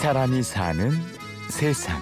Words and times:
사람이 0.00 0.42
사는 0.42 0.92
세상. 1.50 2.00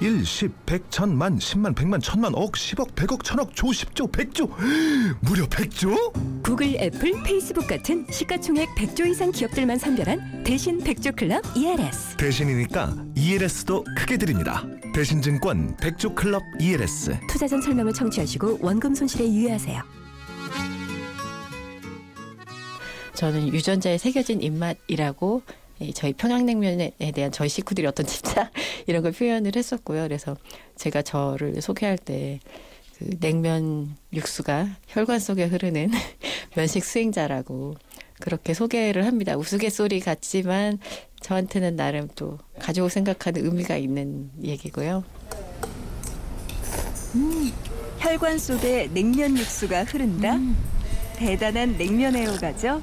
1, 0.00 0.24
10, 0.24 0.52
100, 0.64 0.90
천만, 0.90 1.38
10만, 1.38 1.74
100만, 1.74 2.00
천만, 2.00 2.32
억, 2.36 2.52
10억, 2.52 2.94
100억, 2.94 3.24
천억, 3.24 3.52
조, 3.52 3.66
10조, 3.66 4.12
100조. 4.12 4.48
무려 5.18 5.44
100조? 5.46 6.42
구글, 6.44 6.76
애플, 6.76 7.20
페이스북 7.24 7.66
같은 7.66 8.06
시가총액 8.08 8.68
100조 8.76 9.08
이상 9.08 9.32
기업들만 9.32 9.78
선별한 9.78 10.44
대신 10.44 10.78
100조 10.78 11.16
클럽 11.16 11.42
ELS. 11.56 12.16
대신이니까 12.16 12.94
ELS도 13.16 13.84
크게 13.98 14.16
드립니다. 14.16 14.64
대신증권 14.94 15.76
100조 15.78 16.14
클럽 16.14 16.44
ELS. 16.60 17.18
투자 17.28 17.48
전 17.48 17.60
설명을 17.60 17.92
청취하시고 17.92 18.58
원금 18.62 18.94
손실에 18.94 19.24
유의하세요. 19.24 19.82
저는 23.14 23.48
유전자에 23.52 23.98
새겨진 23.98 24.40
입맛이라고 24.40 25.42
예, 25.46 25.59
저희 25.94 26.12
평양냉면에 26.12 26.92
대한 27.14 27.32
저희 27.32 27.48
식구들이 27.48 27.86
어떤 27.86 28.06
집착 28.06 28.50
이런 28.86 29.02
걸 29.02 29.12
표현을 29.12 29.52
했었고요. 29.56 30.02
그래서 30.02 30.36
제가 30.76 31.02
저를 31.02 31.60
소개할 31.62 31.96
때 31.98 32.40
그 33.00 33.16
냉면 33.18 33.96
육수가 34.12 34.68
혈관 34.88 35.20
속에 35.20 35.46
흐르는 35.46 35.90
면식 36.54 36.84
수행자라고 36.84 37.76
그렇게 38.20 38.52
소개를 38.52 39.06
합니다. 39.06 39.38
우스갯소리 39.38 40.00
같지만 40.00 40.78
저한테는 41.20 41.76
나름 41.76 42.08
또 42.14 42.38
가족을 42.58 42.90
생각하는 42.90 43.42
의미가 43.42 43.78
있는 43.78 44.30
얘기고요. 44.42 45.02
혈관 48.00 48.38
속에 48.38 48.90
냉면 48.92 49.38
육수가 49.38 49.84
흐른다. 49.84 50.38
대단한 51.16 51.78
냉면 51.78 52.14
애호가죠. 52.14 52.82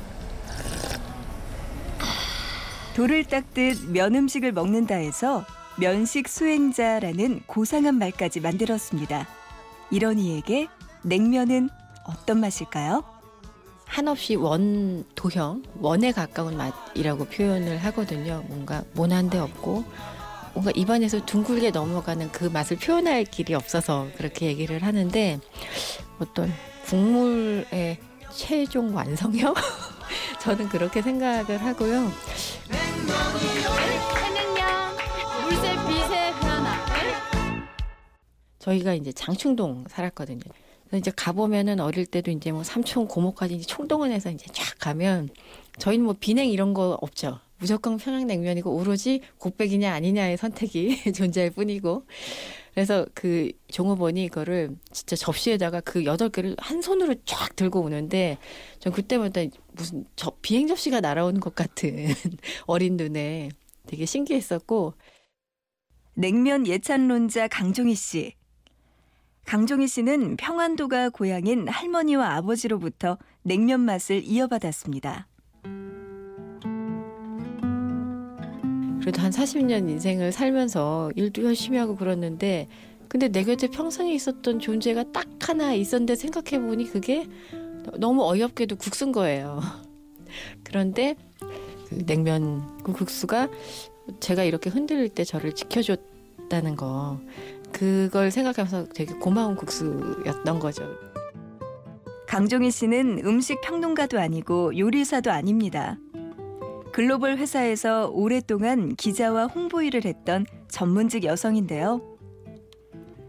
돌을 2.97 3.25
닦듯 3.25 3.91
면 3.91 4.15
음식을 4.15 4.53
먹는다 4.53 4.95
해서 4.95 5.45
면식 5.77 6.27
수행자라는 6.27 7.41
고상한 7.45 7.99
말까지 7.99 8.39
만들었습니다. 8.39 9.27
이런 9.91 10.17
이에게 10.17 10.67
냉면은 11.03 11.69
어떤 12.05 12.39
맛일까요? 12.39 13.03
한없이 13.85 14.33
원 14.33 15.05
도형, 15.13 15.61
원에 15.79 16.11
가까운 16.11 16.57
맛이라고 16.57 17.25
표현을 17.25 17.77
하거든요. 17.85 18.43
뭔가 18.47 18.83
모난데 18.95 19.37
없고 19.37 19.83
뭔가 20.55 20.71
입안에서 20.73 21.23
둥글게 21.23 21.69
넘어가는 21.69 22.31
그 22.31 22.45
맛을 22.45 22.77
표현할 22.77 23.25
길이 23.25 23.53
없어서 23.53 24.07
그렇게 24.17 24.47
얘기를 24.47 24.81
하는데 24.81 25.39
어떤 26.17 26.51
국물의 26.87 27.99
최종 28.33 28.95
완성형? 28.95 29.53
저는 30.41 30.67
그렇게 30.69 31.03
생각을 31.03 31.63
하고요. 31.63 32.11
해는요 33.13 34.65
물새 35.43 35.75
빛의 35.87 36.31
변화 36.41 36.75
저희가 38.59 38.93
이제 38.93 39.11
장충동 39.11 39.85
살았거든요. 39.89 40.41
그래서 40.87 40.97
이제 40.97 41.11
가보면은 41.15 41.79
어릴 41.79 42.05
때도 42.05 42.31
이제 42.31 42.51
뭐 42.51 42.63
삼촌 42.63 43.07
고모까지 43.07 43.55
이제 43.55 43.65
총동원해서 43.65 44.31
이제 44.31 44.45
쫙 44.51 44.77
가면 44.79 45.29
저희는 45.79 46.05
뭐 46.05 46.15
비냉 46.19 46.49
이런 46.49 46.73
거 46.73 46.97
없죠. 47.01 47.39
무조건 47.59 47.97
평양냉면이고 47.97 48.71
오로지 48.71 49.21
곱빼기냐 49.39 49.91
아니냐의 49.93 50.37
선택이 50.37 51.11
존재할 51.13 51.49
뿐이고. 51.51 52.03
그래서 52.77 53.07
그 53.15 53.51
종업원이 53.69 54.23
이거를 54.25 54.77
진짜 54.91 55.15
접시에다가 55.15 55.79
그 55.81 56.05
여덟 56.05 56.29
개를 56.29 56.55
한 56.59 56.83
손으로 56.83 57.15
쫙 57.25 57.55
들고 57.55 57.81
오는데 57.81 58.37
전 58.77 58.93
그때마다 58.93 59.41
무슨 59.71 60.05
저 60.15 60.31
비행 60.43 60.67
접시가 60.67 60.99
날아오는 60.99 61.39
것 61.39 61.55
같은 61.55 62.05
어린 62.67 62.95
눈에 62.95 63.49
되게 63.87 64.05
신기했었고 64.05 64.93
냉면 66.13 66.67
예찬론자 66.67 67.47
강종희 67.47 67.95
씨. 67.95 68.35
강종희 69.47 69.87
씨는 69.87 70.37
평안도가 70.37 71.09
고향인 71.09 71.69
할머니와 71.69 72.35
아버지로부터 72.35 73.17
냉면 73.41 73.79
맛을 73.79 74.23
이어받았습니다. 74.23 75.27
그래도 79.07 79.21
한 79.21 79.31
40년 79.31 79.89
인생을 79.89 80.33
살면서 80.33 81.11
일도 81.15 81.45
열심히 81.45 81.77
하고 81.77 81.95
그러는데 81.95 82.67
근데 83.07 83.29
내 83.29 83.45
곁에 83.45 83.69
평생에 83.69 84.13
있었던 84.13 84.59
존재가 84.59 85.13
딱 85.13 85.27
하나 85.47 85.73
있었는데 85.73 86.15
생각해 86.17 86.59
보니 86.59 86.91
그게 86.91 87.25
너무 87.99 88.29
어이없게도 88.29 88.75
국수인 88.75 89.13
거예요. 89.13 89.61
그런데 90.65 91.15
그 91.87 92.05
냉면 92.05 92.67
그 92.83 92.91
국수가 92.91 93.47
제가 94.19 94.43
이렇게 94.43 94.69
흔들릴 94.69 95.07
때 95.07 95.23
저를 95.23 95.55
지켜줬다는 95.55 96.75
거 96.75 97.21
그걸 97.71 98.29
생각하면서 98.29 98.89
되게 98.93 99.13
고마운 99.13 99.55
국수였던 99.55 100.59
거죠. 100.59 100.83
강종희 102.27 102.71
씨는 102.71 103.21
음식 103.25 103.61
평론가도 103.61 104.19
아니고 104.19 104.77
요리사도 104.77 105.31
아닙니다. 105.31 105.97
글로벌 106.97 107.37
회사에서 107.37 108.09
오랫동안 108.11 108.95
기자와 108.95 109.45
홍보 109.45 109.83
일을 109.83 110.03
했던 110.03 110.47
전문직 110.67 111.25
여성인데요. 111.25 112.01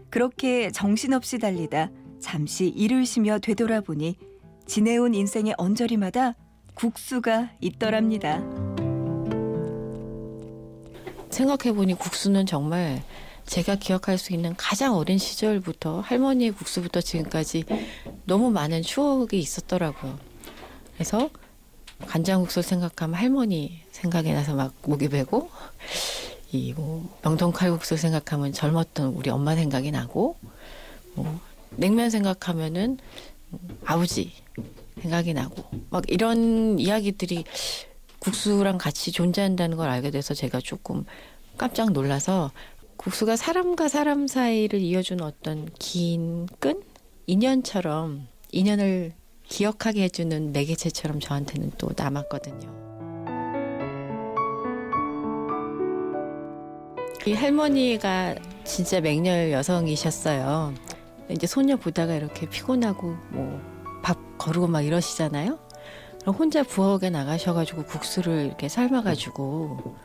그렇게 0.09 0.71
정신없이 0.71 1.37
달리다 1.37 1.91
잠시 2.19 2.67
일을 2.69 3.05
쉬며 3.05 3.37
되돌아보니 3.37 4.17
지내온 4.65 5.13
인생의 5.13 5.53
언저리마다 5.59 6.33
국수가 6.73 7.51
있더랍니다. 7.61 8.41
생각해보니 11.29 11.93
국수는 11.93 12.47
정말 12.47 13.03
제가 13.45 13.75
기억할 13.75 14.17
수 14.17 14.33
있는 14.33 14.55
가장 14.57 14.95
어린 14.95 15.19
시절부터 15.19 15.99
할머니의 15.99 16.53
국수부터 16.53 17.01
지금까지 17.01 17.65
너무 18.25 18.49
많은 18.49 18.81
추억이 18.81 19.37
있었더라고요. 19.37 20.17
그래서 20.95 21.29
간장국수 22.07 22.61
생각하면 22.61 23.15
할머니 23.15 23.81
생각이 23.91 24.31
나서 24.31 24.55
막 24.55 24.73
목이 24.83 25.09
베고 25.09 25.49
이 26.51 26.73
뭐 26.75 27.17
명동 27.21 27.51
칼국수 27.51 27.95
생각하면 27.97 28.53
젊었던 28.53 29.13
우리 29.13 29.29
엄마 29.29 29.55
생각이 29.55 29.91
나고 29.91 30.37
뭐 31.13 31.39
냉면 31.71 32.09
생각하면은 32.09 32.97
아버지 33.85 34.31
생각이 35.01 35.33
나고 35.33 35.63
막 35.89 36.03
이런 36.07 36.79
이야기들이 36.79 37.43
국수랑 38.19 38.77
같이 38.77 39.11
존재한다는 39.11 39.77
걸 39.77 39.89
알게 39.89 40.11
돼서 40.11 40.33
제가 40.33 40.59
조금 40.59 41.05
깜짝 41.57 41.91
놀라서 41.91 42.51
국수가 42.97 43.35
사람과 43.35 43.87
사람 43.87 44.27
사이를 44.27 44.81
이어주는 44.81 45.23
어떤 45.23 45.69
긴 45.79 46.47
끈? 46.59 46.81
인연처럼 47.27 48.27
인연을 48.51 49.13
기억하게 49.49 50.03
해주는 50.03 50.53
매개체처럼 50.53 51.19
저한테는 51.19 51.71
또 51.77 51.89
남았거든요. 51.95 52.79
이 57.25 57.33
할머니가 57.33 58.35
진짜 58.63 59.01
맹렬 59.01 59.51
여성이셨어요. 59.51 60.73
이제 61.29 61.45
손녀 61.45 61.75
보다가 61.75 62.15
이렇게 62.15 62.47
피곤하고 62.49 63.15
뭐 63.31 63.79
밥 64.01 64.17
거르고 64.37 64.67
막 64.67 64.81
이러시잖아요. 64.81 65.59
혼자 66.27 66.63
부엌에 66.63 67.09
나가셔가지고 67.09 67.85
국수를 67.85 68.45
이렇게 68.45 68.69
삶아가지고 68.69 69.95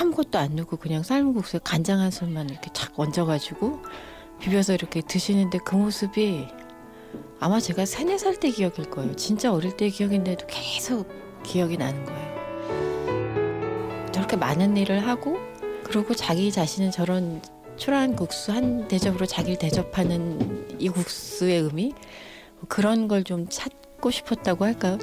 아무것도 0.00 0.38
안 0.38 0.56
넣고 0.56 0.76
그냥 0.76 1.02
삶은 1.02 1.34
국수에 1.34 1.60
간장 1.62 2.00
한 2.00 2.10
손만 2.10 2.48
이렇게 2.48 2.70
착 2.72 2.98
얹어가지고 2.98 3.82
비벼서 4.40 4.74
이렇게 4.74 5.00
드시는데 5.00 5.58
그 5.64 5.76
모습이 5.76 6.48
아마 7.38 7.60
제가 7.60 7.84
세네 7.84 8.18
살 8.18 8.36
때 8.36 8.50
기억일 8.50 8.90
거예요. 8.90 9.14
진짜 9.16 9.52
어릴 9.52 9.76
때 9.76 9.88
기억인데도 9.88 10.46
계속 10.46 11.08
기억이 11.42 11.76
나는 11.76 12.04
거예요. 12.04 12.36
저렇게 14.12 14.36
많은 14.36 14.76
일을 14.76 15.06
하고 15.06 15.36
그리고 15.84 16.14
자기 16.14 16.50
자신은 16.50 16.90
저런 16.90 17.40
초라한 17.76 18.16
국수 18.16 18.52
한 18.52 18.88
대접으로 18.88 19.26
자기를 19.26 19.58
대접하는 19.58 20.66
이 20.78 20.88
국수의 20.88 21.60
의미 21.60 21.92
뭐 22.56 22.64
그런 22.68 23.06
걸 23.08 23.22
좀 23.22 23.46
찾고 23.48 24.10
싶었다고 24.10 24.64
할까요? 24.64 24.98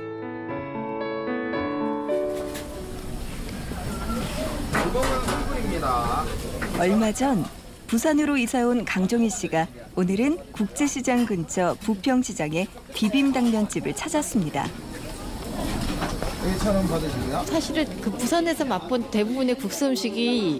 얼마 6.79 7.11
전 7.11 7.45
부산으로 7.93 8.37
이사온 8.37 8.85
강종희 8.85 9.29
씨가 9.29 9.67
오늘은 9.95 10.39
국제시장 10.51 11.27
근처 11.27 11.77
부평시장의 11.81 12.67
비빔당면집을 12.95 13.95
찾았습니다. 13.95 14.65
1,000원 14.65 16.89
받으시고요. 16.89 17.43
사실은 17.45 17.85
그 18.01 18.09
부산에서 18.09 18.65
맛본 18.65 19.11
대부분의 19.11 19.59
국수 19.59 19.85
음식이 19.85 20.59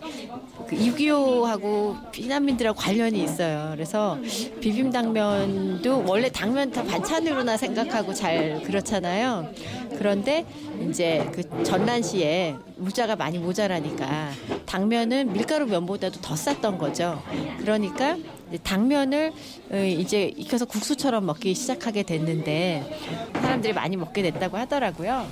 그 0.68 0.75
이규호하고 0.75 1.98
피난민들하고 2.12 2.77
관련이 2.77 3.24
있어요. 3.24 3.71
그래서 3.74 4.18
비빔당면도 4.62 6.06
원래 6.07 6.30
당면 6.30 6.71
다 6.71 6.83
반찬으로나 6.83 7.57
생각하고 7.57 8.13
잘 8.13 8.62
그렇잖아요. 8.63 9.51
그런데 9.98 10.45
이제 10.89 11.30
그 11.33 11.63
전란시에 11.63 12.56
물자가 12.77 13.15
많이 13.15 13.38
모자라니까 13.38 14.31
당면은 14.65 15.33
밀가루 15.33 15.65
면보다도 15.65 16.21
더 16.21 16.36
쌌던 16.36 16.77
거죠. 16.77 17.21
그러니까 17.60 18.18
당면을 18.63 19.31
어, 19.71 19.77
이제 19.77 20.31
익혀서 20.36 20.65
국수처럼 20.65 21.25
먹기 21.25 21.54
시작하게 21.54 22.04
됐는데 22.04 23.00
사람들이 23.33 23.74
많이 23.74 23.95
먹게 23.98 24.21
됐다고 24.21 24.57
하더라고요. 24.57 25.27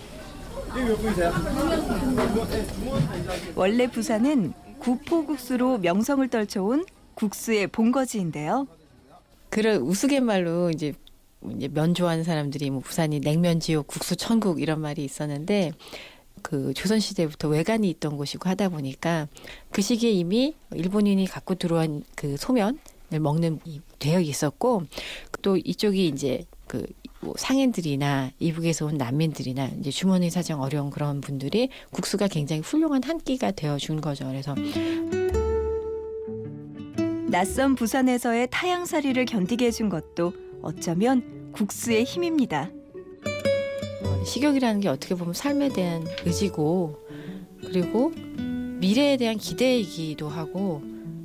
원래 3.56 3.88
부산은 3.88 4.54
구포국수로 4.82 5.78
명성을 5.78 6.28
떨쳐온 6.28 6.86
국수의 7.14 7.68
본거지인데요. 7.68 8.68
그런 9.50 9.82
우스갯말로 9.82 10.72
이제 10.72 10.94
면 11.42 11.94
좋아하는 11.94 12.24
사람들이 12.24 12.70
뭐 12.70 12.82
부산이 12.82 13.20
냉면 13.20 13.60
지옥 13.60 13.88
국수 13.88 14.16
천국 14.16 14.62
이런 14.62 14.80
말이 14.80 15.04
있었는데 15.04 15.72
그 16.42 16.74
조선 16.74 17.00
시대부터 17.00 17.48
외관이 17.48 17.90
있던 17.90 18.18
곳이고 18.18 18.50
하다 18.50 18.70
보니까 18.70 19.28
그 19.72 19.82
시기에 19.82 20.12
이미 20.12 20.56
일본인이 20.74 21.26
갖고 21.28 21.56
들어온 21.56 22.04
그 22.16 22.38
소면을 22.38 22.80
먹는 23.20 23.60
이 23.66 23.82
되어 24.00 24.20
있었고 24.20 24.84
또 25.42 25.58
이쪽이 25.58 26.08
이제 26.08 26.46
그 26.72 26.86
뭐 27.22 27.36
상인들이나 27.38 28.32
이북에서 28.40 28.88
온 28.88 28.98
난민들이나 28.98 29.70
이제 29.80 29.92
주머니 29.92 30.30
사정 30.30 30.62
어려운 30.62 30.90
그런 30.90 31.22
분들이 31.22 31.70
국수가 31.92 32.28
굉장히 32.28 32.62
훌륭한 32.62 33.04
한 33.04 33.20
끼가 33.20 33.52
되어 33.52 33.78
준 33.78 34.02
거죠. 34.02 34.26
그래서 34.26 34.56
낯선 37.30 37.76
부산에서의 37.76 38.48
타향살이를 38.52 39.26
견디게 39.26 39.68
해준 39.68 39.90
것도 39.90 40.34
어쩌면 40.62 41.52
국수의 41.54 42.04
힘입니다. 42.04 42.70
어, 44.04 44.24
식욕이라는 44.26 44.82
게 44.82 44.90
어떻게 44.90 45.16
보면 45.16 45.34
삶에 45.34 45.70
대한 45.70 46.06
의지고 46.26 47.00
그리고 47.62 48.12
미래에 48.80 49.18
대한 49.18 49.38
기대이기도 49.38 50.28
하고 50.28 50.82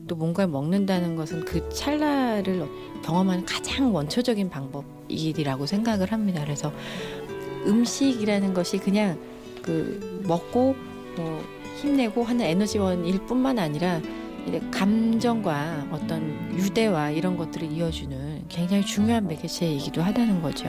또 0.06 0.14
뭔가를 0.14 0.50
먹는다는 0.50 1.16
것은 1.16 1.44
그 1.44 1.68
찰나를 1.70 2.68
경험하는 3.02 3.46
가장 3.46 3.92
원초적인 3.94 4.50
방법 4.50 4.95
이라고 5.08 5.66
생각을 5.66 6.12
합니다. 6.12 6.42
그래서 6.44 6.72
음식이라는 7.66 8.54
것이 8.54 8.78
그냥 8.78 9.18
그 9.62 10.22
먹고 10.26 10.76
뭐 11.16 11.44
힘내고 11.80 12.24
하는 12.24 12.44
에너지원일 12.44 13.26
뿐만 13.26 13.58
아니라 13.58 14.00
감정과 14.70 15.88
어떤 15.90 16.56
유대와 16.56 17.10
이런 17.10 17.36
것들을 17.36 17.70
이어주는 17.72 18.44
굉장히 18.48 18.84
중요한 18.84 19.26
매개체이기도 19.26 20.02
하다는 20.02 20.42
거죠. 20.42 20.68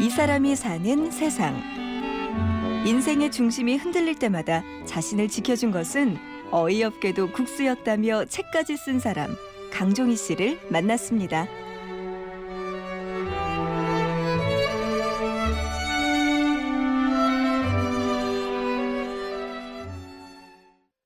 이 0.00 0.10
사람이 0.10 0.54
사는 0.54 1.10
세상. 1.10 1.60
인생의 2.86 3.32
중심이 3.32 3.76
흔들릴 3.76 4.18
때마다 4.18 4.62
자신을 4.84 5.28
지켜준 5.28 5.70
것은 5.70 6.18
어이없게도 6.50 7.32
국수였다며 7.32 8.26
책까지 8.26 8.76
쓴 8.76 9.00
사람 9.00 9.36
강종희 9.72 10.16
씨를 10.16 10.58
만났습니다. 10.70 11.63